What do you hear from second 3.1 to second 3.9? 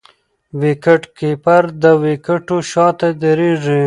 درېږي.